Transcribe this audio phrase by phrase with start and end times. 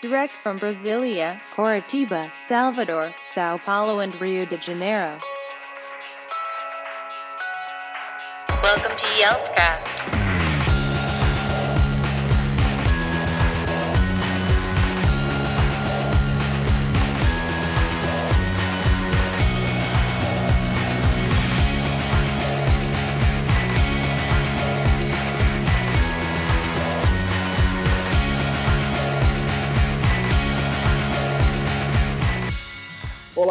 [0.00, 5.18] direct from Brasilia, Coritiba, Salvador, Sao Paulo, and Rio de Janeiro.
[8.62, 10.19] Welcome to Yelpcast.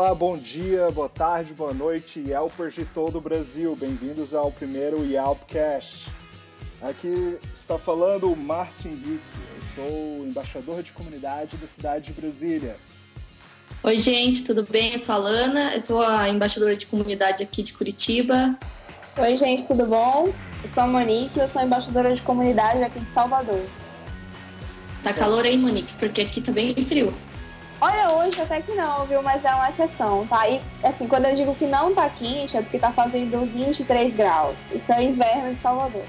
[0.10, 3.76] Olá, bom dia, boa tarde, boa noite, Yelpers de todo o Brasil.
[3.76, 6.10] Bem-vindos ao primeiro Yelpcast.
[6.82, 9.22] Aqui está falando o Márcio Henrique.
[9.56, 12.76] Eu sou embaixador de comunidade da cidade de Brasília.
[13.84, 14.94] Oi, gente, tudo bem?
[14.94, 18.58] Eu sou a Lana, eu sou a embaixadora de comunidade aqui de Curitiba.
[19.16, 20.34] Oi, gente, tudo bom?
[20.64, 23.64] Eu sou a Monique, eu sou a embaixadora de comunidade aqui de Salvador.
[25.04, 27.14] Tá calor aí, Monique, porque aqui tá bem frio.
[27.82, 29.22] Olha, hoje até que não, viu?
[29.22, 30.50] Mas é uma exceção, tá?
[30.50, 34.58] E, assim, quando eu digo que não tá quente, é porque tá fazendo 23 graus.
[34.74, 36.04] Isso é inverno de Salvador.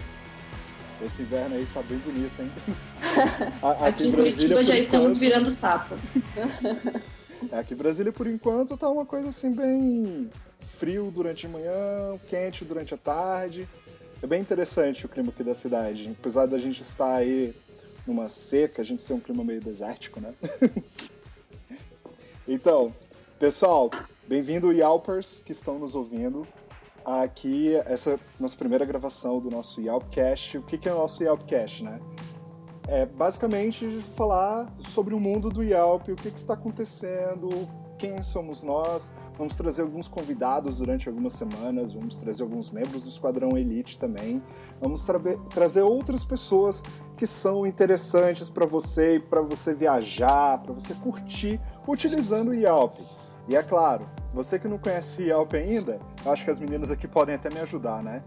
[1.01, 2.53] Esse inverno aí tá bem bonito, hein?
[3.63, 4.83] aqui, aqui em Brasília, Curitiba já enquanto...
[4.83, 5.95] estamos virando sapo.
[7.53, 10.29] aqui em Brasília, por enquanto, tá uma coisa assim bem
[10.79, 13.69] frio durante a manhã, quente durante a tarde.
[14.23, 16.15] É bem interessante o clima aqui da cidade.
[16.19, 17.55] Apesar da gente estar aí
[18.07, 20.35] numa seca, a gente ser um clima meio desértico, né?
[22.53, 22.93] Então,
[23.39, 23.89] pessoal,
[24.27, 26.45] bem-vindo Yalpers que estão nos ouvindo.
[27.05, 30.59] Aqui, essa é a nossa primeira gravação do nosso Yalpcast.
[30.59, 32.01] O que é o nosso Yalpcast, né?
[32.89, 37.49] É basicamente falar sobre o mundo do Yelp, o que, que está acontecendo,
[37.97, 39.15] quem somos nós.
[39.41, 44.43] Vamos trazer alguns convidados durante algumas semanas, vamos trazer alguns membros do Esquadrão Elite também.
[44.79, 45.19] Vamos tra
[45.55, 46.83] trazer outras pessoas
[47.17, 51.59] que são interessantes para você, para você viajar, para você curtir
[51.89, 52.99] utilizando o Yelp.
[53.49, 56.91] E é claro, você que não conhece o Yelp ainda, eu acho que as meninas
[56.91, 58.23] aqui podem até me ajudar, né?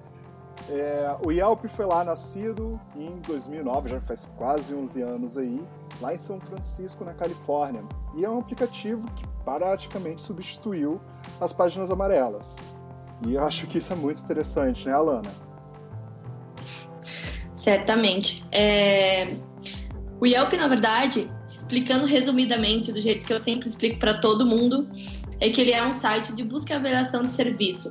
[0.70, 5.62] É, o Yelp foi lá nascido em 2009, já faz quase 11 anos aí,
[6.00, 7.84] lá em São Francisco, na Califórnia.
[8.16, 11.02] E é um aplicativo que praticamente substituiu
[11.40, 12.56] as páginas amarelas.
[13.28, 15.32] E eu acho que isso é muito interessante, né, Alana?
[17.54, 18.44] Certamente.
[18.52, 19.34] É...
[20.20, 24.88] O Yelp, na verdade, explicando resumidamente, do jeito que eu sempre explico para todo mundo,
[25.40, 27.90] é que ele é um site de busca e avaliação de serviço.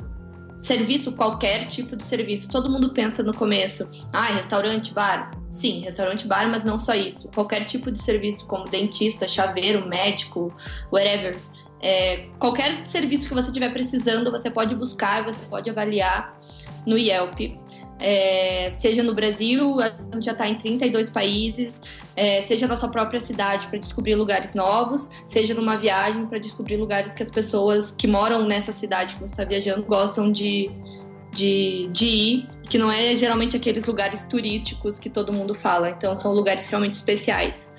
[0.62, 2.49] Serviço, qualquer tipo de serviço.
[2.49, 5.33] Todo mundo pensa no começo, ah, restaurante, bar.
[5.50, 7.28] Sim, restaurante, bar, mas não só isso.
[7.34, 10.55] Qualquer tipo de serviço, como dentista, chaveiro, médico,
[10.93, 11.37] whatever.
[11.81, 16.39] É, qualquer serviço que você estiver precisando, você pode buscar, você pode avaliar
[16.87, 17.41] no Yelp
[18.02, 21.82] é, seja no Brasil, a gente já está em 32 países,
[22.16, 26.76] é, seja na sua própria cidade para descobrir lugares novos, seja numa viagem para descobrir
[26.76, 30.68] lugares que as pessoas que moram nessa cidade que você está viajando gostam de,
[31.30, 36.14] de, de ir, que não é geralmente aqueles lugares turísticos que todo mundo fala, então
[36.16, 37.72] são lugares realmente especiais.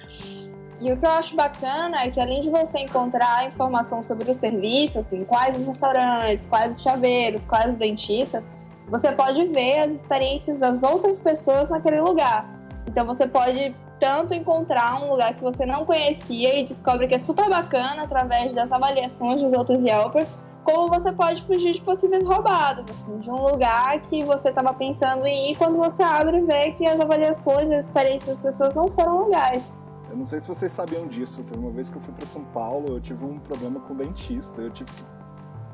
[0.80, 4.36] E o que eu acho bacana é que além de você encontrar informação sobre o
[4.36, 8.46] serviço, assim, quais os restaurantes, quais os chaveiros, quais os dentistas,
[8.88, 12.50] você pode ver as experiências das outras pessoas naquele lugar.
[12.86, 17.20] Então você pode tanto encontrar um lugar que você não conhecia e descobre que é
[17.20, 20.30] super bacana através das avaliações dos outros Yelpers,
[20.64, 25.26] como você pode fugir de possíveis roubadas, assim, de um lugar que você estava pensando
[25.26, 28.90] em ir quando você abre e vê que as avaliações, as experiências das pessoas não
[28.90, 29.74] foram legais.
[30.10, 32.44] Eu não sei se vocês sabiam disso, teve uma vez que eu fui para São
[32.46, 35.06] Paulo, eu tive um problema com o dentista, eu tive que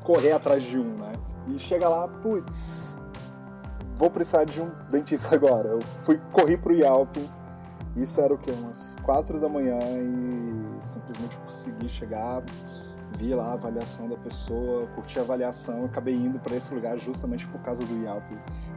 [0.04, 1.12] correr atrás de um, né?
[1.48, 2.99] E chega lá, putz,
[4.00, 5.68] vou precisar de um dentista agora.
[5.68, 7.18] Eu fui, corri pro Yelp,
[7.94, 8.50] isso era o que?
[8.50, 12.42] Umas quatro da manhã e simplesmente consegui chegar,
[13.18, 17.46] vi lá a avaliação da pessoa, curti a avaliação, acabei indo para esse lugar justamente
[17.48, 18.24] por causa do Yelp.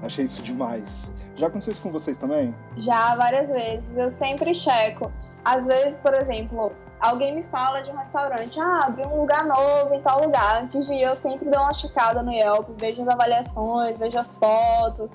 [0.02, 1.14] Achei isso demais.
[1.38, 2.54] Já aconteceu isso com vocês também?
[2.76, 3.96] Já, várias vezes.
[3.96, 5.10] Eu sempre checo.
[5.46, 9.94] Às vezes, por exemplo, alguém me fala de um restaurante, ah, abriu um lugar novo
[9.94, 10.64] em tal lugar.
[10.64, 14.38] Antes de ir, eu sempre dou uma checada no Yelp, vejo as avaliações, vejo as
[14.38, 15.12] fotos,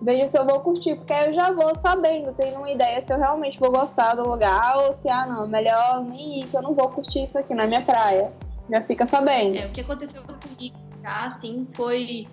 [0.00, 3.12] vejo se eu vou curtir, porque aí eu já vou sabendo, tendo uma ideia se
[3.12, 6.62] eu realmente vou gostar do lugar ou se, ah, não, melhor nem ir, que eu
[6.62, 8.32] não vou curtir isso aqui na minha praia.
[8.70, 9.56] Já fica sabendo.
[9.56, 12.28] É, o que aconteceu comigo já, assim, foi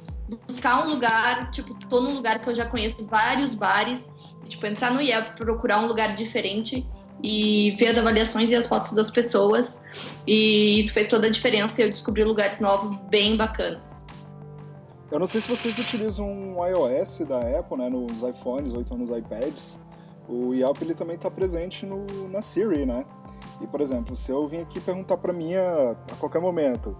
[0.47, 4.11] buscar um lugar, tipo, tô num lugar que eu já conheço vários bares,
[4.47, 6.85] tipo, entrar no Yelp, procurar um lugar diferente
[7.23, 9.81] e ver as avaliações e as fotos das pessoas.
[10.25, 14.07] E isso fez toda a diferença e eu descobri lugares novos bem bacanas.
[15.11, 18.97] Eu não sei se vocês utilizam um iOS da Apple, né, nos iPhones ou então
[18.97, 19.79] nos iPads.
[20.27, 23.03] O Yelp ele também está presente no, na Siri, né?
[23.59, 26.95] E, por exemplo, se eu vim aqui perguntar para minha a qualquer momento,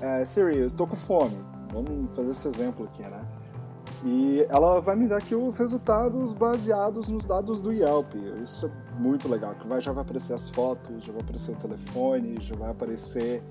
[0.00, 1.38] é, Siri, eu estou com fome.
[1.72, 3.24] Vamos fazer esse exemplo aqui, né?
[4.04, 8.12] E ela vai me dar aqui os resultados baseados nos dados do Yelp.
[8.42, 11.56] Isso é muito legal, que vai, já vai aparecer as fotos, já vai aparecer o
[11.56, 13.42] telefone, já vai aparecer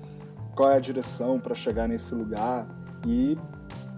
[0.54, 2.68] qual é a direção para chegar nesse lugar.
[3.04, 3.36] E,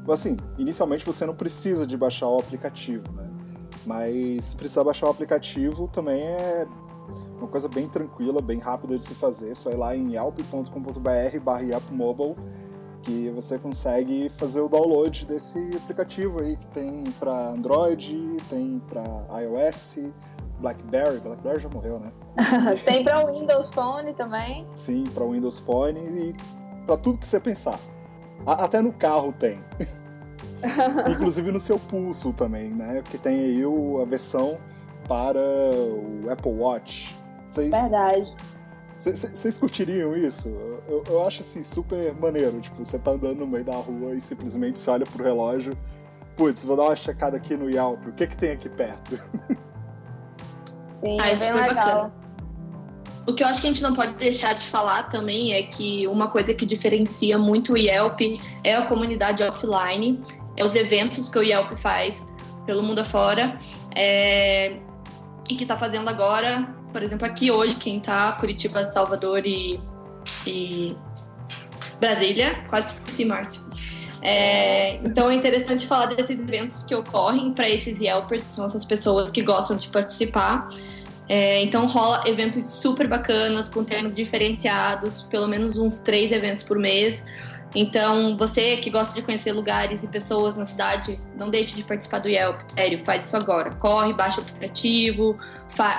[0.08, 3.28] assim, inicialmente você não precisa de baixar o aplicativo, né?
[3.84, 6.66] Mas se precisar baixar o aplicativo também é
[7.38, 9.50] uma coisa bem tranquila, bem rápida de se fazer.
[9.50, 11.62] É só ir lá em yelp.com.br barra
[13.06, 19.24] que você consegue fazer o download desse aplicativo aí que tem para Android, tem para
[19.42, 19.98] iOS,
[20.58, 22.10] BlackBerry, BlackBerry já morreu, né?
[22.84, 24.66] tem para Windows Phone também.
[24.74, 26.34] Sim, para Windows Phone e
[26.84, 27.78] para tudo que você pensar.
[28.44, 29.64] Até no carro tem.
[31.08, 33.02] Inclusive no seu pulso também, né?
[33.04, 33.62] Que tem aí
[34.02, 34.58] a versão
[35.06, 37.14] para o Apple Watch.
[37.46, 38.34] Vocês, Verdade.
[38.98, 40.48] Vocês curtiriam isso?
[40.88, 42.60] Eu, eu acho assim super maneiro.
[42.60, 45.76] Tipo, você tá andando no meio da rua e simplesmente você olha pro relógio.
[46.34, 48.06] Putz, vou dar uma checada aqui no Yelp.
[48.06, 49.16] O que que tem aqui perto?
[51.00, 51.74] Sim, ah, é bem legal.
[51.74, 52.26] Bacana.
[53.28, 56.06] O que eu acho que a gente não pode deixar de falar também é que
[56.06, 58.20] uma coisa que diferencia muito o Yelp
[58.62, 60.22] é a comunidade offline,
[60.56, 62.24] é os eventos que o Yelp faz
[62.64, 63.56] pelo mundo afora.
[63.96, 64.76] É,
[65.50, 69.78] e que está fazendo agora por exemplo, aqui hoje, quem tá Curitiba, Salvador e,
[70.46, 70.96] e
[72.00, 73.66] Brasília, quase esqueci, Márcio.
[74.22, 78.82] É, então é interessante falar desses eventos que ocorrem para esses Yelpers, que são essas
[78.86, 80.68] pessoas que gostam de participar.
[81.28, 86.78] É, então rola eventos super bacanas, com temas diferenciados, pelo menos uns três eventos por
[86.78, 87.26] mês.
[87.78, 92.20] Então, você que gosta de conhecer lugares e pessoas na cidade, não deixe de participar
[92.20, 92.58] do Yelp.
[92.68, 93.74] Sério, faz isso agora.
[93.74, 95.36] Corre, baixa o aplicativo,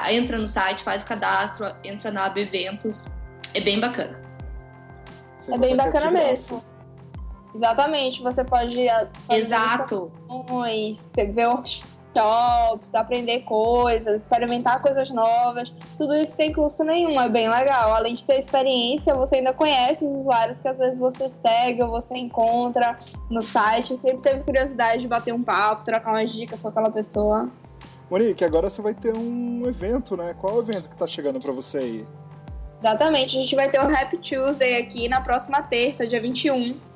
[0.10, 3.10] entra no site, faz o cadastro, entra na aba Eventos.
[3.54, 4.20] É bem bacana.
[5.38, 6.66] Você é bem bacana mesmo.
[7.54, 8.76] Exatamente, você pode
[9.30, 10.12] Exato.
[11.32, 17.50] ver workshops workshops, aprender coisas, experimentar coisas novas, tudo isso sem custo nenhum, é bem
[17.50, 17.94] legal.
[17.94, 21.90] Além de ter experiência, você ainda conhece os usuários que às vezes você segue ou
[21.90, 22.98] você encontra
[23.30, 27.50] no site, sempre teve curiosidade de bater um papo, trocar umas dicas com aquela pessoa.
[28.10, 30.34] Monique, agora você vai ter um evento, né?
[30.40, 32.08] Qual é o evento que tá chegando para você aí?
[32.80, 36.87] Exatamente, a gente vai ter o Happy Tuesday aqui na próxima terça, dia 21.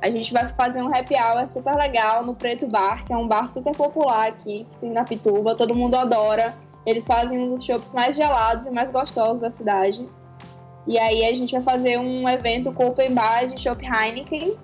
[0.00, 3.26] A gente vai fazer um happy hour super legal no Preto Bar, que é um
[3.26, 6.54] bar super popular aqui, na Pituba, todo mundo adora.
[6.84, 10.06] Eles fazem um dos shows mais gelados e mais gostosos da cidade.
[10.86, 14.56] E aí a gente vai fazer um evento com open bar de Shop Heineken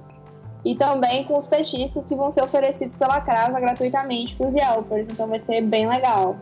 [0.65, 5.09] e também com os petiscos que vão ser oferecidos pela Crasa gratuitamente para os Yelpers.
[5.09, 6.37] Então vai ser bem legal.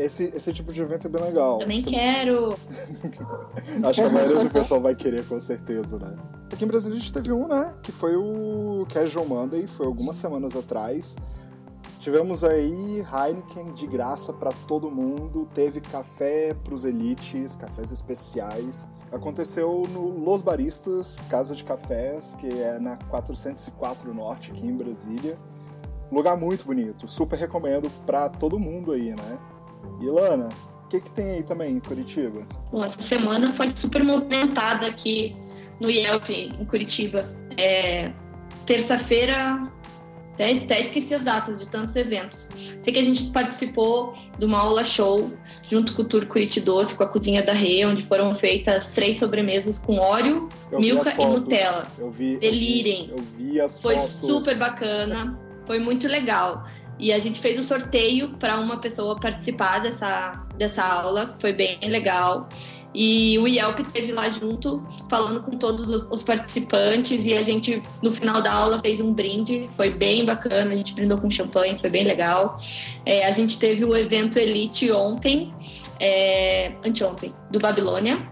[0.00, 1.58] Esse, esse tipo de evento é bem legal.
[1.58, 1.90] Também Você...
[1.90, 2.54] quero!
[3.84, 6.16] Acho que a maioria do pessoal vai querer, com certeza, né?
[6.50, 7.74] Aqui em Brasília a gente teve um, né?
[7.82, 11.16] Que foi o Casual Monday, foi algumas semanas atrás.
[12.00, 18.88] Tivemos aí Heineken de graça para todo mundo, teve café para os elites, cafés especiais.
[19.12, 25.38] Aconteceu no Los Baristas, Casa de Cafés, que é na 404 Norte, aqui em Brasília.
[26.10, 29.38] Lugar muito bonito, super recomendo para todo mundo aí, né?
[30.00, 30.48] E Lana,
[30.84, 32.46] o que, que tem aí também em Curitiba?
[32.72, 35.36] Bom, essa semana foi super movimentada aqui
[35.78, 37.28] no Yelp, em Curitiba.
[37.56, 38.12] É,
[38.66, 39.68] Terça-feira,
[40.34, 42.50] até, até, esqueci as datas de tantos eventos.
[42.80, 45.30] Sei que a gente participou de uma aula show
[45.68, 49.18] junto com o Tour Curiti Doce, com a Cozinha da Rê, onde foram feitas três
[49.18, 51.88] sobremesas com óleo, milka e Nutella.
[51.98, 52.38] Eu vi.
[52.38, 53.10] Delirem.
[53.10, 54.10] Eu vi, eu vi as Foi fotos.
[54.12, 56.64] super bacana, foi muito legal.
[57.00, 61.78] E a gente fez o sorteio para uma pessoa participar dessa, dessa aula, foi bem
[61.86, 62.46] legal.
[62.94, 67.24] E o Yelp esteve lá junto, falando com todos os, os, participantes.
[67.24, 69.66] E a gente, no final da aula, fez um brinde.
[69.76, 70.72] Foi bem bacana.
[70.72, 72.56] A gente brindou com champanhe, foi bem legal.
[73.06, 75.54] É, a gente teve o evento Elite ontem,
[76.00, 78.28] é, anteontem, do Babilônia.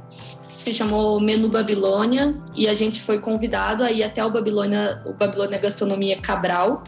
[0.48, 2.34] Se chamou Menu Babilônia.
[2.56, 6.82] E a gente foi convidado a ir até o Babilônia, o Babilônia Gastronomia Cabral.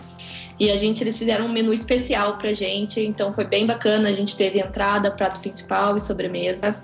[0.61, 4.11] E a gente, eles fizeram um menu especial pra gente, então foi bem bacana.
[4.11, 6.77] A gente teve entrada, prato principal e sobremesa.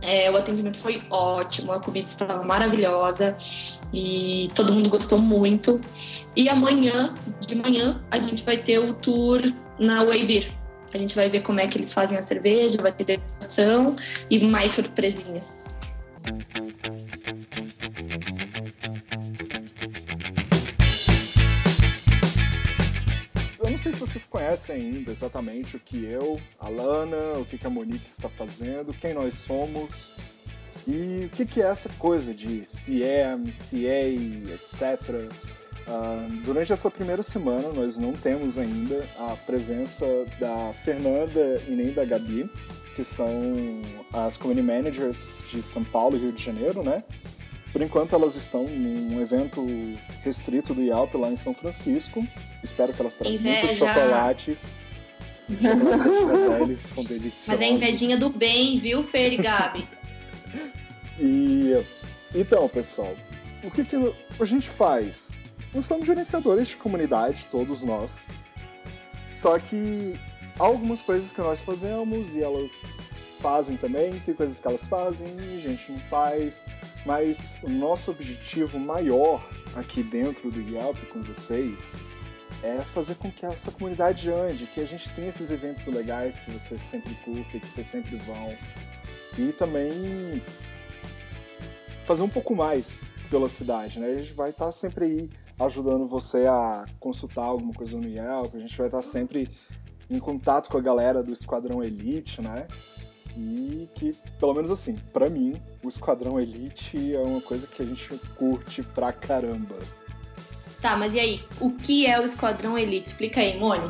[0.00, 3.36] É, o atendimento foi ótimo, a comida estava maravilhosa
[3.92, 5.78] e todo mundo gostou muito.
[6.34, 7.14] E amanhã,
[7.46, 9.42] de manhã, a gente vai ter o tour
[9.78, 10.50] na Weibir.
[10.94, 13.94] A gente vai ver como é que eles fazem a cerveja, vai ter degustação
[14.30, 15.66] e mais surpresinhas.
[23.82, 27.70] Sei se vocês conhecem ainda exatamente o que eu, a Lana, o que, que a
[27.70, 30.12] Monique está fazendo, quem nós somos
[30.86, 35.32] e o que, que é essa coisa de CM, CA, etc.
[35.82, 40.06] Uh, durante essa primeira semana, nós não temos ainda a presença
[40.38, 42.48] da Fernanda e nem da Gabi,
[42.94, 43.26] que são
[44.12, 47.02] as community managers de São Paulo e Rio de Janeiro, né?
[47.72, 49.66] Por enquanto elas estão num evento
[50.22, 52.26] restrito do Yelp lá em São Francisco.
[52.62, 54.92] Espero que elas tragam muitos chocolates.
[55.48, 57.46] Chocolates são deliciosos.
[57.46, 59.88] Mas é invejinha do bem, viu, Fer e Gabi?
[61.18, 61.82] e
[62.34, 63.14] então, pessoal,
[63.64, 63.96] o que, que
[64.38, 65.38] a gente faz?
[65.74, 68.26] Nós somos gerenciadores de comunidade, todos nós.
[69.34, 70.18] Só que
[70.58, 72.70] há algumas coisas que nós fazemos e elas
[73.40, 76.62] fazem também, tem coisas que elas fazem e a gente não faz.
[77.04, 81.94] Mas o nosso objetivo maior aqui dentro do Yelp com vocês
[82.62, 86.50] é fazer com que essa comunidade ande, que a gente tenha esses eventos legais que
[86.50, 88.56] vocês sempre curtem, que vocês sempre vão.
[89.36, 90.42] E também
[92.06, 94.08] fazer um pouco mais pela cidade, né?
[94.08, 98.58] A gente vai estar sempre aí ajudando você a consultar alguma coisa no Yelp, a
[98.58, 99.48] gente vai estar sempre
[100.10, 102.66] em contato com a galera do Esquadrão Elite, né?
[103.36, 107.86] E que, pelo menos assim, para mim, o Esquadrão Elite é uma coisa que a
[107.86, 109.78] gente curte pra caramba.
[110.80, 111.44] Tá, mas e aí?
[111.60, 113.08] O que é o Esquadrão Elite?
[113.08, 113.88] Explica aí, Môni.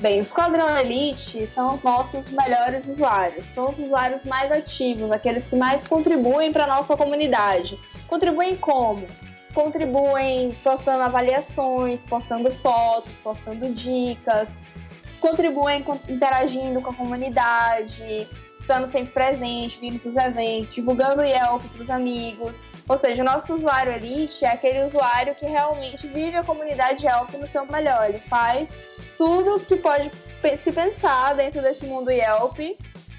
[0.00, 3.44] Bem, o Esquadrão Elite são os nossos melhores usuários.
[3.46, 7.76] São os usuários mais ativos, aqueles que mais contribuem para nossa comunidade.
[8.06, 9.06] Contribuem como?
[9.52, 14.54] Contribuem postando avaliações, postando fotos, postando dicas,
[15.20, 18.28] contribuem interagindo com a comunidade,
[18.60, 22.62] estando sempre presente, vindo para os eventos, divulgando o Yelp para os amigos.
[22.86, 27.32] Ou seja, o nosso usuário Elite é aquele usuário que realmente vive a comunidade Yelp
[27.34, 28.08] no seu melhor.
[28.08, 28.68] Ele faz
[29.16, 30.10] tudo que pode
[30.62, 32.58] se pensar dentro desse mundo Yelp.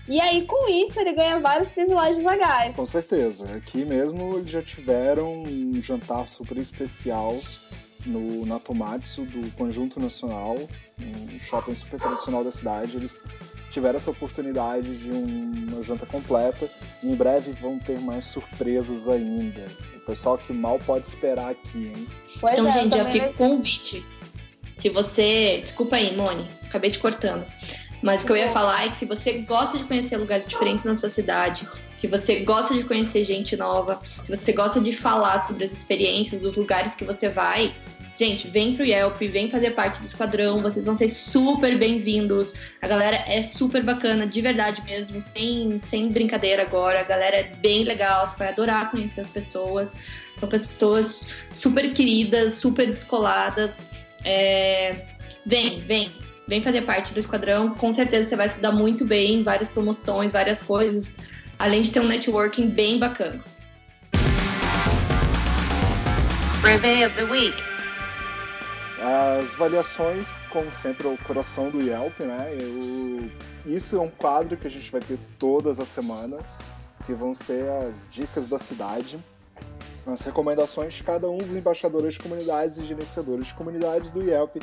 [0.08, 2.76] E aí, com isso, ele ganha vários privilégios legais.
[2.76, 3.48] Com certeza.
[3.54, 7.38] Aqui mesmo eles já tiveram um jantar super especial
[8.06, 10.58] no Natomatsu do Conjunto Nacional,
[11.00, 12.98] um shopping super tradicional da cidade.
[12.98, 13.24] Eles
[13.70, 16.70] tiveram essa oportunidade de uma janta completa
[17.04, 19.66] e em breve vão ter mais surpresas ainda.
[19.98, 22.08] O pessoal que mal pode esperar aqui, hein?
[22.40, 24.06] Pois então, é, gente, já fica o convite.
[24.80, 25.60] Se você.
[25.62, 27.46] Desculpa aí, Mone, acabei te cortando.
[28.02, 30.86] Mas o que eu ia falar é que se você gosta de conhecer lugares diferentes
[30.86, 35.38] na sua cidade, se você gosta de conhecer gente nova, se você gosta de falar
[35.40, 37.76] sobre as experiências, os lugares que você vai,
[38.20, 42.54] gente, vem pro Yelp, vem fazer parte do esquadrão, vocês vão ser super bem-vindos.
[42.82, 47.02] A galera é super bacana, de verdade mesmo, sem, sem brincadeira agora.
[47.02, 49.98] A galera é bem legal, você vai adorar conhecer as pessoas.
[50.38, 53.88] São pessoas super queridas, super descoladas.
[54.24, 55.06] É...
[55.46, 56.12] Vem, vem,
[56.50, 57.76] vem fazer parte do esquadrão.
[57.76, 61.18] Com certeza você vai se dar muito bem, várias promoções, várias coisas,
[61.60, 63.44] além de ter um networking bem bacana.
[66.64, 67.64] Review of the Week.
[69.00, 72.58] As avaliações, como sempre, é o coração do Yelp, né?
[72.60, 73.32] Eu...
[73.66, 76.60] Isso é um quadro que a gente vai ter todas as semanas,
[77.06, 79.24] que vão ser as dicas da cidade,
[80.06, 84.58] as recomendações de cada um dos embaixadores de comunidades e gerenciadores de comunidades do Yelp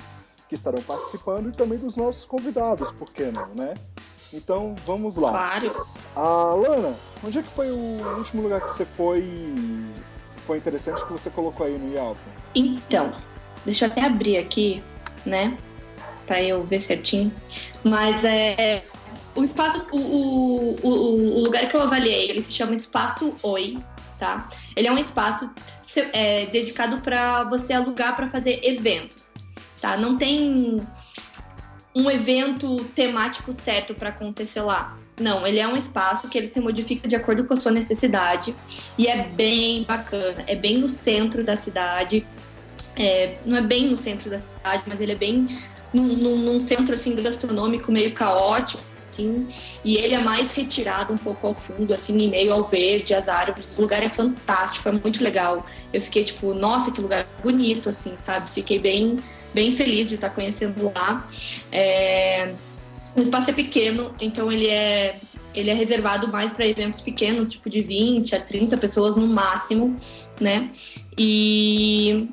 [0.48, 3.74] que estarão participando e também dos nossos convidados, por que não, né?
[4.32, 5.30] Então vamos lá.
[5.30, 5.86] Claro.
[6.14, 9.24] A Lana, onde é que foi o último lugar que você foi
[10.46, 12.18] foi interessante que você colocou aí no Yelp?
[12.54, 13.12] Então,
[13.64, 14.82] deixa eu até abrir aqui,
[15.24, 15.58] né?
[16.26, 17.34] Pra eu ver certinho.
[17.82, 18.84] Mas é.
[19.34, 23.78] O espaço, o, o, o, o lugar que eu avaliei, ele se chama Espaço Oi,
[24.18, 24.48] tá?
[24.74, 25.50] Ele é um espaço
[26.14, 29.35] é, dedicado para você alugar para fazer eventos
[29.86, 29.96] tá?
[29.96, 30.82] Não tem
[31.94, 34.98] um evento temático certo para acontecer lá.
[35.18, 38.54] Não, ele é um espaço que ele se modifica de acordo com a sua necessidade
[38.98, 40.44] e é bem bacana.
[40.46, 42.26] É bem no centro da cidade.
[42.98, 45.46] É, não é bem no centro da cidade, mas ele é bem
[45.94, 48.82] num, num, centro assim gastronômico meio caótico
[49.16, 49.46] assim,
[49.84, 53.28] e ele é mais retirado um pouco ao fundo, assim, em meio ao verde, às
[53.28, 53.76] árvores.
[53.78, 55.64] O lugar é fantástico, é muito legal.
[55.92, 58.50] Eu fiquei tipo, nossa, que lugar bonito, assim, sabe?
[58.50, 59.18] Fiquei bem,
[59.56, 61.26] bem feliz de estar conhecendo lá.
[61.72, 62.54] É...
[63.16, 65.18] O espaço é pequeno, então ele é
[65.54, 69.96] ele é reservado mais para eventos pequenos, tipo de 20 a 30 pessoas no máximo,
[70.38, 70.70] né?
[71.16, 72.28] E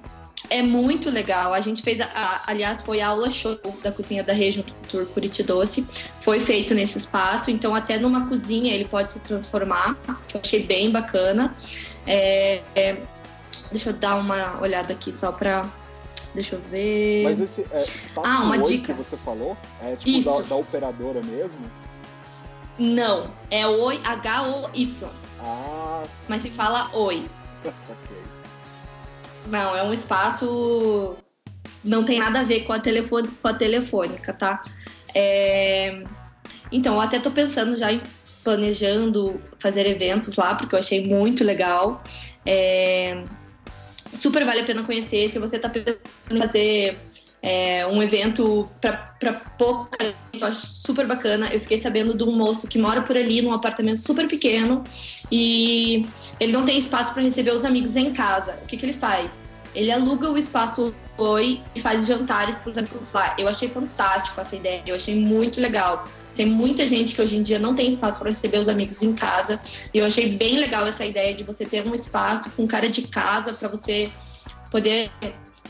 [0.50, 1.54] é muito legal.
[1.54, 4.74] A gente fez, a, a, aliás, foi a aula show da cozinha da região do
[4.90, 5.88] Tour Curiti Doce.
[6.20, 9.96] Foi feito nesse espaço, então até numa cozinha ele pode se transformar,
[10.28, 11.56] que eu achei bem bacana.
[12.06, 12.98] É, é,
[13.72, 15.72] deixa eu dar uma olhada aqui só para
[16.34, 17.24] Deixa eu ver.
[17.24, 18.94] Mas esse é, espaço Ah, uma 8 dica.
[18.94, 21.62] que você falou é tipo da, da operadora mesmo?
[22.80, 25.10] Não, é Oi, H-O-Y.
[25.40, 27.30] Ah, Mas se fala Oi.
[27.64, 28.18] saquei.
[29.48, 31.16] Não, é um espaço.
[31.84, 34.64] Não tem nada a ver com a, telefone, com a telefônica, tá?
[35.14, 36.04] É,
[36.72, 38.02] Então, eu até tô pensando já em
[38.44, 42.04] planejando fazer eventos lá, porque eu achei muito legal.
[42.46, 43.24] É,
[44.24, 45.28] Super vale a pena conhecer.
[45.28, 45.98] Se você tá pensando
[46.32, 46.98] em fazer
[47.42, 51.50] é, um evento para pouca gente, eu acho super bacana.
[51.52, 54.82] Eu fiquei sabendo de um moço que mora por ali, num apartamento super pequeno,
[55.30, 56.08] e
[56.40, 58.58] ele não tem espaço para receber os amigos em casa.
[58.64, 59.50] O que, que ele faz?
[59.76, 63.36] Ele aluga o espaço Oi e faz jantares para os amigos lá.
[63.38, 66.08] Eu achei fantástico essa ideia, eu achei muito legal.
[66.36, 69.14] Tem muita gente que hoje em dia não tem espaço para receber os amigos em
[69.14, 69.60] casa.
[69.94, 73.04] E eu achei bem legal essa ideia de você ter um espaço com cara de
[73.04, 74.12] casa para você
[74.72, 75.12] poder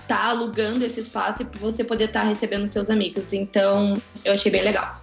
[0.02, 3.34] estar alugando esse espaço e pra você poder estar recebendo seus amigos.
[3.34, 5.02] Então, eu achei bem legal.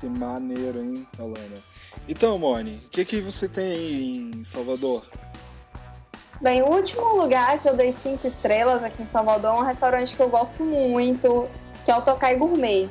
[0.00, 1.62] Que maneiro, hein, Alana?
[2.08, 5.06] Então, Moni, o que, que você tem aí em Salvador?
[6.40, 10.16] Bem, o último lugar que eu dei cinco estrelas aqui em Salvador é um restaurante
[10.16, 11.48] que eu gosto muito,
[11.84, 12.90] que é o Tokai Gourmet.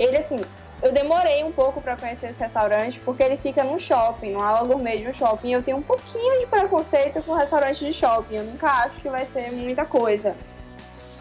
[0.00, 0.40] Ele, assim,
[0.86, 4.68] eu demorei um pouco pra conhecer esse restaurante, porque ele fica num shopping, numa aula
[4.68, 5.52] gourmet de um shopping.
[5.52, 8.36] Eu tenho um pouquinho de preconceito com restaurante de shopping.
[8.36, 10.36] Eu nunca acho que vai ser muita coisa.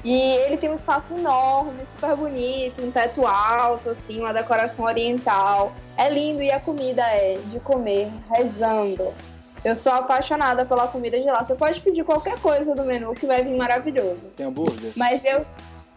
[0.03, 5.73] E ele tem um espaço enorme, super bonito, um teto alto, assim, uma decoração oriental.
[5.97, 9.15] É lindo e a comida é de comer rezando.
[9.63, 11.43] Eu sou apaixonada pela comida de lá.
[11.43, 14.29] Você pode pedir qualquer coisa do menu que vai vir maravilhoso.
[14.35, 14.93] Tem hambúrguer?
[14.95, 15.43] Mas eu.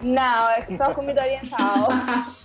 [0.00, 1.88] Não, é só comida oriental.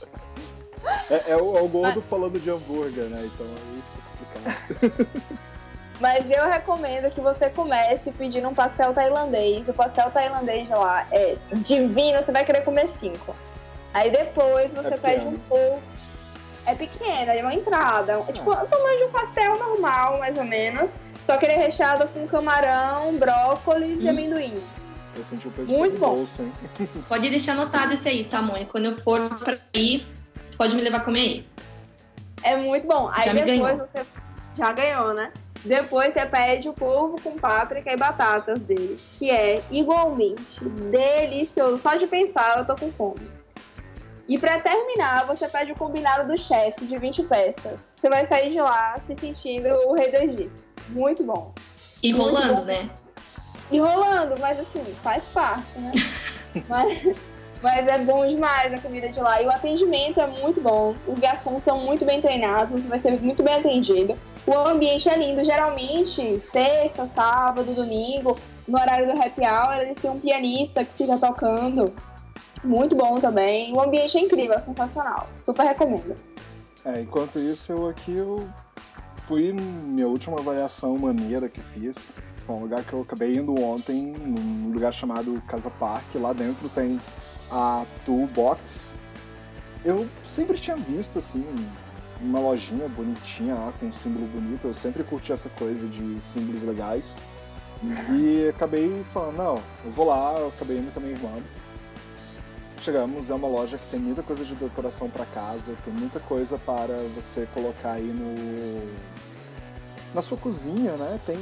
[1.09, 3.29] É, é o, é o gordo falando de hambúrguer, né?
[3.33, 5.13] Então aí fica complicado.
[5.99, 9.67] Mas eu recomendo que você comece pedindo um pastel tailandês.
[9.69, 13.35] O pastel tailandês lá é divino, você vai querer comer cinco.
[13.93, 15.81] Aí depois você É pede um pouco.
[16.65, 18.23] É pequena, é uma entrada.
[18.27, 20.91] É tipo o tamanho de um pastel normal, mais ou menos.
[21.25, 24.09] Só que ele é recheado com camarão, brócolis e Hum.
[24.09, 24.63] amendoim.
[25.15, 26.15] Eu senti o peso Muito no bom.
[26.15, 26.51] bolso, hein?
[27.07, 28.71] Pode deixar anotado esse aí, tá, Mônica?
[28.71, 30.05] Quando eu for pra ir,
[30.55, 31.47] pode me levar a comer aí.
[32.43, 33.09] É muito bom.
[33.13, 33.77] Aí Já depois ganhou.
[33.77, 34.05] você.
[34.55, 35.31] Já ganhou, né?
[35.63, 41.77] Depois você pede o polvo com páprica e batatas dele, que é igualmente delicioso.
[41.77, 43.31] Só de pensar, eu tô com fome.
[44.27, 47.79] E pra terminar, você pede o combinado do chefe de 20 peças.
[47.95, 50.51] Você vai sair de lá se sentindo o rei do Egito.
[50.89, 51.53] Muito bom.
[52.01, 52.65] E rolando, bom.
[52.65, 52.89] né?
[53.71, 55.91] E rolando, mas assim, faz parte, né?
[56.67, 57.17] mas,
[57.63, 59.41] mas é bom demais a comida de lá.
[59.41, 60.93] E o atendimento é muito bom.
[61.07, 64.19] Os garçons são muito bem treinados, você vai ser muito bem atendido.
[64.45, 65.43] O ambiente é lindo.
[65.45, 71.17] Geralmente, sexta, sábado, domingo, no horário do happy hour, eles têm um pianista que fica
[71.17, 71.85] tocando.
[72.61, 73.73] Muito bom também.
[73.73, 75.29] O ambiente é incrível, é sensacional.
[75.37, 76.17] Super recomendo.
[76.83, 78.45] É, enquanto isso, eu aqui eu
[79.25, 81.95] fui minha última avaliação maneira que fiz.
[82.45, 86.13] Foi um lugar que eu acabei indo ontem, num lugar chamado Casa Park.
[86.15, 86.99] Lá dentro tem
[87.53, 88.93] a Toolbox.
[89.85, 91.45] Eu sempre tinha visto, assim,
[92.19, 94.65] uma lojinha bonitinha lá, com um símbolo bonito.
[94.65, 97.23] Eu sempre curti essa coisa de símbolos legais.
[98.09, 101.43] E acabei falando, não, eu vou lá, eu acabei indo com a minha irmã.
[102.79, 106.57] Chegamos, é uma loja que tem muita coisa de decoração para casa, tem muita coisa
[106.57, 109.13] para você colocar aí no
[110.13, 111.19] na sua cozinha, né?
[111.25, 111.37] Tem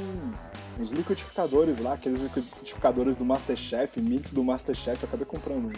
[0.78, 5.72] uns liquidificadores lá, aqueles liquidificadores do Masterchef, mix do Masterchef, eu acabei comprando.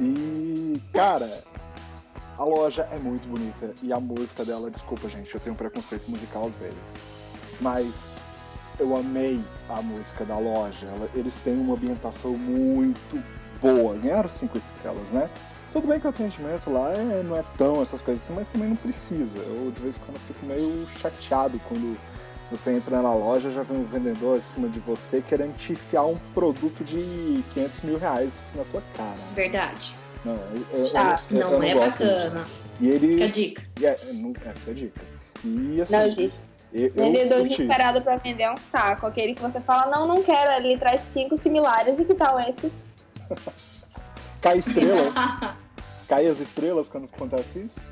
[0.00, 1.42] E, cara,
[2.38, 6.10] a loja é muito bonita e a música dela, desculpa, gente, eu tenho um preconceito
[6.10, 7.04] musical às vezes.
[7.60, 8.24] Mas
[8.78, 10.88] eu amei a música da loja.
[11.14, 13.22] Eles têm uma ambientação muito
[13.60, 13.94] boa.
[13.96, 15.30] Ganharam cinco estrelas, né?
[15.72, 18.68] Tudo bem que o atendimento lá é- não é tão essas coisas assim, mas também
[18.68, 19.38] não precisa.
[19.38, 21.96] Eu de vez em quando fico meio chateado quando
[22.52, 26.18] você entra na loja já vem um vendedor acima de você querendo te enfiar um
[26.34, 29.16] produto de 500 mil reais na tua cara.
[29.34, 29.96] Verdade.
[30.24, 31.24] Não, eu, eu- Chato.
[31.30, 32.40] eu- eu Não, não é gosto bacana.
[32.44, 32.62] disso.
[32.80, 33.10] E eles...
[33.14, 33.62] Fica a dica.
[33.82, 35.00] É, não, é, fica a dica.
[35.44, 36.40] E assim, Não, gente.
[36.72, 37.56] eu, eu Vendedor curti.
[37.56, 39.06] desesperado pra vender é um saco.
[39.06, 40.62] Aquele que você fala, não, não quero.
[40.64, 41.98] Ele traz cinco similares.
[41.98, 42.72] E que tal esses?
[44.42, 45.56] Cai estrela.
[46.08, 47.88] cai as estrelas quando acontece isso?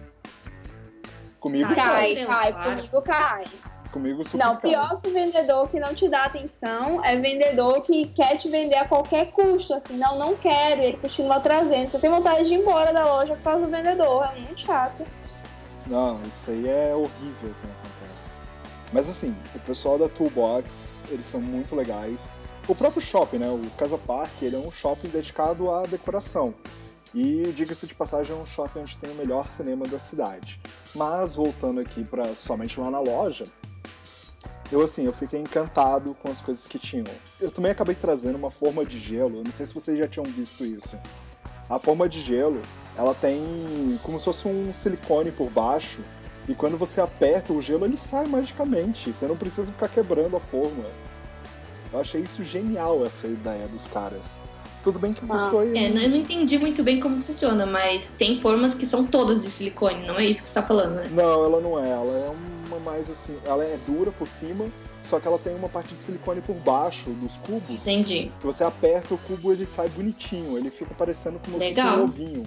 [1.38, 2.14] Comigo Cai.
[2.14, 2.26] cai.
[2.26, 2.70] Cai, claro.
[2.76, 3.44] comigo cai.
[3.90, 8.36] Comigo super Não, pior que vendedor que não te dá atenção é vendedor que quer
[8.36, 11.90] te vender a qualquer custo, assim, não, não quero, ele continua trazendo.
[11.90, 15.04] Você tem vontade de ir embora da loja por causa do vendedor, é muito chato.
[15.86, 18.44] Não, isso aí é horrível quando acontece.
[18.92, 22.32] Mas assim, o pessoal da Toolbox, eles são muito legais.
[22.68, 23.48] o próprio shopping, né?
[23.50, 26.54] O Casa Park, ele é um shopping dedicado à decoração.
[27.12, 30.60] E, diga-se de passagem, é um shopping onde tem o melhor cinema da cidade.
[30.94, 33.46] Mas, voltando aqui para somente lá na loja,
[34.70, 37.06] eu, assim, eu fiquei encantado com as coisas que tinham.
[37.40, 40.24] Eu também acabei trazendo uma forma de gelo, eu não sei se vocês já tinham
[40.26, 40.96] visto isso.
[41.68, 42.60] A forma de gelo,
[42.96, 46.00] ela tem como se fosse um silicone por baixo,
[46.48, 49.12] e quando você aperta o gelo, ele sai magicamente.
[49.12, 50.84] Você não precisa ficar quebrando a forma.
[51.92, 54.42] Eu achei isso genial, essa ideia dos caras.
[54.82, 55.76] Tudo bem que custou aí.
[55.76, 59.50] É, eu não entendi muito bem como funciona, mas tem formas que são todas de
[59.50, 61.10] silicone, não é isso que você tá falando, né?
[61.12, 61.90] Não, ela não é.
[61.90, 62.30] Ela é
[62.66, 63.36] uma mais assim.
[63.44, 64.66] Ela é dura por cima,
[65.02, 67.82] só que ela tem uma parte de silicone por baixo dos cubos.
[67.82, 68.32] Entendi.
[68.40, 70.56] Que você aperta o cubo ele sai bonitinho.
[70.56, 72.42] Ele fica parecendo como se fosse um ovinho.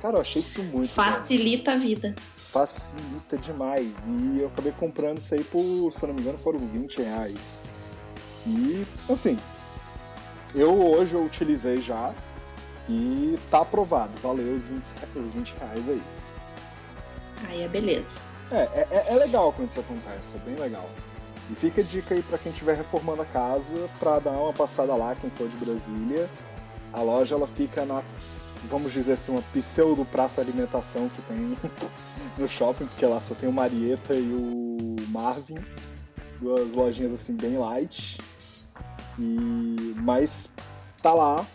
[0.00, 0.88] Cara, eu achei isso muito.
[0.88, 1.74] Facilita legal.
[1.74, 2.16] a vida.
[2.34, 4.04] Facilita demais.
[4.06, 7.58] E eu acabei comprando isso aí por, se eu não me engano, foram 20 reais.
[8.46, 9.38] E, assim,
[10.54, 12.14] eu hoje eu utilizei já
[12.88, 14.18] e tá aprovado.
[14.18, 14.84] Valeu os 20,
[15.16, 16.02] os 20 reais aí.
[17.48, 18.20] Aí é beleza.
[18.50, 20.88] É, é, é legal quando isso acontece, é bem legal.
[21.50, 24.94] E fica a dica aí para quem estiver reformando a casa, para dar uma passada
[24.94, 26.28] lá, quem for de Brasília.
[26.92, 28.02] A loja ela fica na,
[28.64, 31.56] vamos dizer assim, uma pseudo praça alimentação que tem
[32.36, 35.58] no shopping, porque lá só tem o Marieta e o Marvin,
[36.40, 38.20] duas lojinhas assim bem light.
[39.18, 40.48] E mas
[41.02, 41.46] tá lá,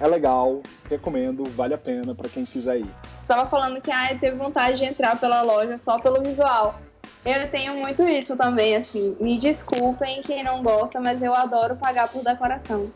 [0.00, 2.94] é legal, recomendo, vale a pena para quem quiser ir.
[3.18, 6.80] Você tava falando que ah, teve vontade de entrar pela loja só pelo visual.
[7.24, 9.16] Eu tenho muito isso também, assim.
[9.20, 12.90] Me desculpem quem não gosta, mas eu adoro pagar por decoração.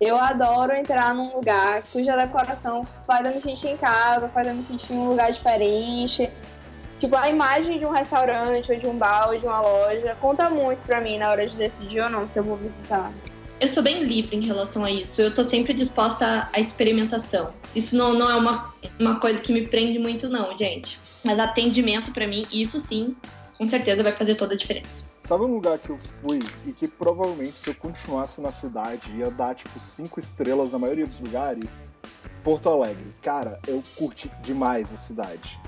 [0.00, 4.54] Eu adoro entrar num lugar cuja decoração faz eu me sentir em casa, faz eu
[4.54, 6.30] me sentir em um lugar diferente.
[6.98, 10.50] Tipo, a imagem de um restaurante, ou de um bar, ou de uma loja, conta
[10.50, 13.12] muito pra mim na hora de decidir ou não se eu vou visitar.
[13.60, 15.20] Eu sou bem livre em relação a isso.
[15.20, 17.52] Eu tô sempre disposta à experimentação.
[17.74, 20.98] Isso não, não é uma, uma coisa que me prende muito, não, gente.
[21.24, 23.16] Mas atendimento para mim, isso sim,
[23.56, 25.10] com certeza vai fazer toda a diferença.
[25.20, 29.30] Sabe um lugar que eu fui e que provavelmente se eu continuasse na cidade ia
[29.30, 31.88] dar tipo cinco estrelas na maioria dos lugares?
[32.42, 33.14] Porto Alegre.
[33.20, 35.60] Cara, eu curti demais a cidade.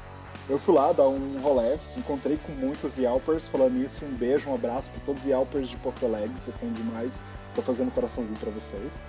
[0.50, 4.54] Eu fui lá dar um rolê, encontrei com muitos Yelpers, falando isso, um beijo, um
[4.56, 7.20] abraço para todos os Yelpers de Porto Alegre, vocês são demais.
[7.54, 9.04] Tô fazendo coraçãozinho para vocês.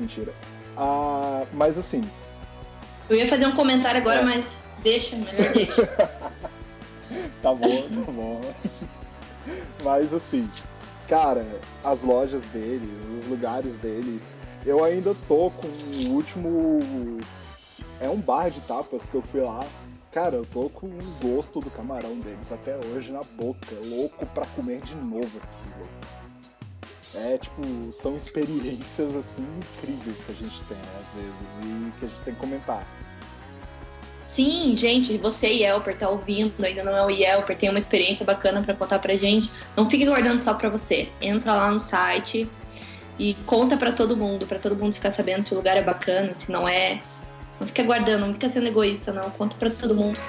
[0.00, 0.32] Mentira.
[0.74, 2.02] Ah, mas assim.
[3.10, 4.24] Eu ia fazer um comentário agora, é.
[4.24, 5.84] mas deixa, melhor deixa.
[7.42, 8.40] tá bom, tá bom.
[9.84, 10.50] mas assim,
[11.06, 11.46] cara,
[11.84, 17.18] as lojas deles, os lugares deles, eu ainda tô com o último.
[18.00, 19.66] É um bar de tapas que eu fui lá.
[20.16, 24.46] Cara, eu tô com o gosto do camarão deles até hoje na boca, louco pra
[24.46, 25.86] comer de novo aquilo.
[27.14, 27.60] É, tipo,
[27.92, 32.20] são experiências, assim, incríveis que a gente tem, né, às vezes, e que a gente
[32.22, 32.86] tem que comentar.
[34.26, 38.62] Sim, gente, você, Yelper, tá ouvindo, ainda não é o Yelper, tem uma experiência bacana
[38.62, 39.50] para contar pra gente.
[39.76, 41.10] Não fique guardando só pra você.
[41.20, 42.48] Entra lá no site
[43.18, 46.32] e conta para todo mundo, para todo mundo ficar sabendo se o lugar é bacana,
[46.32, 47.02] se não é.
[47.58, 49.30] Não fica guardando, não fica sendo egoísta, não.
[49.30, 50.20] Conta para todo mundo.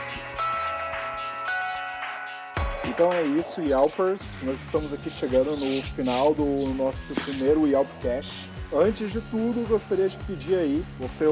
[2.85, 4.21] Então é isso, Yelpers.
[4.43, 8.31] Nós estamos aqui chegando no final do nosso primeiro Yelpcast.
[8.73, 11.25] Antes de tudo, gostaria de pedir aí você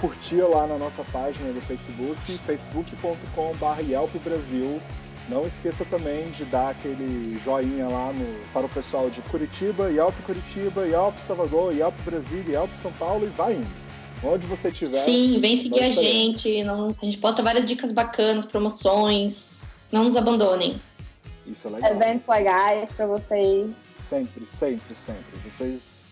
[0.00, 4.80] curtir lá na nossa página do Facebook, facebook.com.br Brasil.
[5.28, 10.14] Não esqueça também de dar aquele joinha lá no, para o pessoal de Curitiba, Yelp
[10.26, 13.81] Curitiba, Yelp Salvador, Yelp Brasília, Yelp São Paulo e vai indo.
[14.22, 14.92] Onde você estiver.
[14.92, 16.62] Sim, vem seguir a gente.
[16.64, 19.62] Não, a gente posta várias dicas bacanas, promoções.
[19.90, 20.80] Não nos abandonem.
[21.46, 21.90] Isso é legal.
[21.90, 23.76] Eventos legais pra você ir.
[24.00, 25.38] Sempre, sempre, sempre.
[25.44, 26.02] Vocês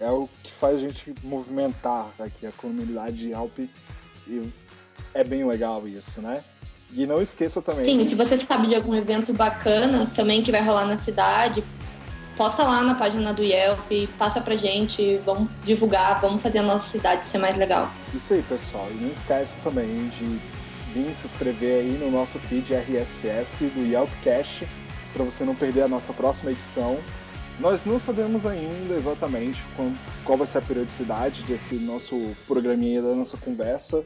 [0.00, 3.58] é o que faz a gente movimentar aqui a comunidade Alp
[4.28, 4.48] e
[5.12, 6.44] é bem legal isso, né?
[6.94, 7.84] E não esqueça também.
[7.84, 11.62] Sim, se você sabe de algum evento bacana também que vai rolar na cidade,
[12.38, 16.88] posta lá na página do Yelp, passa pra gente, vamos divulgar, vamos fazer a nossa
[16.88, 17.90] cidade ser mais legal.
[18.14, 18.86] Isso aí, pessoal.
[18.92, 20.40] E não esquece também de
[20.94, 24.68] vir se inscrever aí no nosso feed RSS do Yelpcast
[25.12, 26.96] para você não perder a nossa próxima edição.
[27.58, 29.64] Nós não sabemos ainda exatamente
[30.24, 34.04] qual vai ser a periodicidade desse nosso programinha da nossa conversa,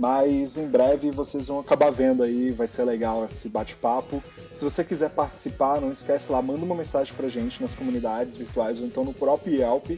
[0.00, 4.24] mas em breve vocês vão acabar vendo aí, vai ser legal esse bate-papo.
[4.50, 8.80] Se você quiser participar, não esquece lá, manda uma mensagem pra gente nas comunidades virtuais
[8.80, 9.90] ou então no próprio Yelp.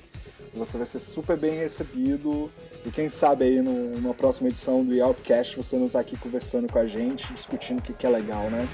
[0.55, 2.51] Você vai ser super bem recebido
[2.85, 6.81] e quem sabe aí numa próxima edição do Yelpcast você não tá aqui conversando com
[6.81, 8.69] a gente, discutindo o que, que é legal, né?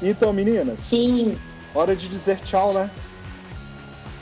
[0.00, 0.78] Então, meninas.
[0.78, 1.36] Sim.
[1.74, 2.88] Hora de dizer tchau, né?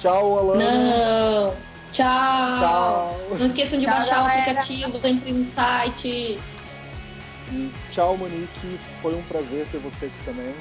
[0.01, 0.65] Tchau, Alana.
[0.65, 1.68] Não!
[1.93, 2.59] Tchau!
[2.61, 3.21] Tchau.
[3.39, 4.37] Não esqueçam de Tchau, baixar galera.
[4.37, 6.39] o aplicativo, entre no site.
[7.51, 8.79] E tchau, Monique.
[9.01, 10.55] Foi um prazer ter você aqui também.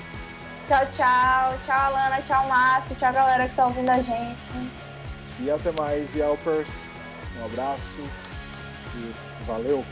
[0.67, 1.59] Tchau, tchau.
[1.65, 2.21] Tchau, Alana.
[2.21, 2.95] Tchau, Márcio.
[2.95, 4.37] Tchau, galera que tá ouvindo a gente.
[5.39, 6.69] E até mais, Yelpers.
[7.37, 8.01] Um abraço
[8.95, 9.13] e
[9.45, 9.85] valeu!